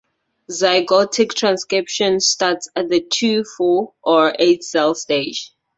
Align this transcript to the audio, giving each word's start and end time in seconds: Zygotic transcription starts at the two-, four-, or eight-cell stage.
Zygotic 0.49 1.35
transcription 1.35 2.21
starts 2.21 2.67
at 2.75 2.89
the 2.89 3.01
two-, 3.07 3.43
four-, 3.43 3.93
or 4.01 4.33
eight-cell 4.39 4.95
stage. 4.95 5.53